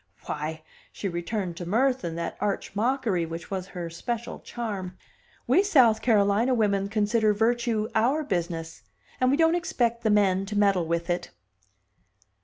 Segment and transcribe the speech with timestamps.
[0.25, 4.97] Why" she returned to mirth and that arch mockery which was her special charm
[5.45, 8.81] "we South Carolina women consider virtue our business,
[9.19, 11.29] and we don't expect the men to meddle with it!"